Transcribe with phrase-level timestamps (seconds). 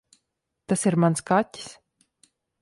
[0.71, 1.69] Tas ir mans kaķis.